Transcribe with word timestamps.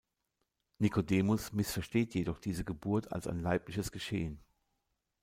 Nikodemus 0.79 1.53
missversteht 1.53 2.15
jedoch 2.15 2.39
diese 2.39 2.63
Geburt 2.65 3.11
als 3.13 3.27
ein 3.27 3.37
leibliches 3.39 3.91
Geschehen. 3.91 4.39